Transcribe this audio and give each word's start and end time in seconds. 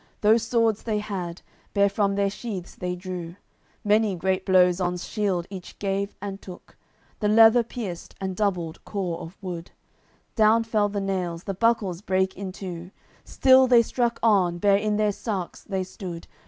Those 0.21 0.41
swords 0.41 0.81
they 0.81 0.97
had, 0.97 1.43
bare 1.75 1.87
from 1.87 2.15
their 2.15 2.31
sheaths 2.31 2.73
they 2.73 2.95
drew; 2.95 3.35
Many 3.83 4.15
great 4.15 4.47
blows 4.47 4.81
on 4.81 4.97
's 4.97 5.05
shield 5.05 5.45
each 5.51 5.77
gave 5.77 6.15
and 6.19 6.41
took; 6.41 6.75
The 7.19 7.27
leather 7.27 7.61
pierced, 7.61 8.15
and 8.19 8.35
doubled 8.35 8.83
core 8.83 9.19
of 9.19 9.37
wood; 9.43 9.69
Down 10.35 10.63
fell 10.63 10.89
the 10.89 11.01
nails, 11.01 11.43
the 11.43 11.53
buckles 11.53 12.01
brake 12.01 12.35
in 12.35 12.51
two; 12.51 12.89
Still 13.25 13.67
they 13.67 13.83
struck 13.83 14.17
on, 14.23 14.57
bare 14.57 14.75
in 14.77 14.95
their 14.97 15.11
sarks 15.11 15.63
they 15.63 15.83
stood. 15.83 16.25